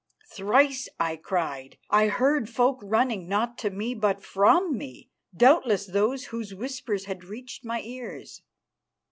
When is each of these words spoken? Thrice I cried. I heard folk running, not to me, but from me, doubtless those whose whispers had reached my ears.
Thrice 0.31 0.89
I 0.99 1.15
cried. 1.15 1.77
I 1.91 2.07
heard 2.07 2.49
folk 2.49 2.79
running, 2.81 3.27
not 3.29 3.55
to 3.59 3.69
me, 3.69 3.93
but 3.93 4.19
from 4.19 4.75
me, 4.75 5.11
doubtless 5.37 5.85
those 5.85 6.25
whose 6.33 6.55
whispers 6.55 7.05
had 7.05 7.23
reached 7.23 7.63
my 7.63 7.81
ears. 7.81 8.41